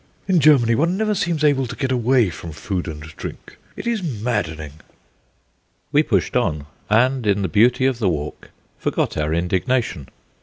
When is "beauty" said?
7.47-7.85